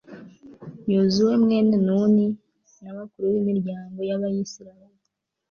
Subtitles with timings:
[0.93, 2.27] yozuwe mwene nuni,
[2.81, 4.99] n'abakuru b'imiryango y'abayisraheli